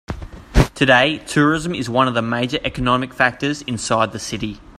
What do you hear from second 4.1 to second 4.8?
the city.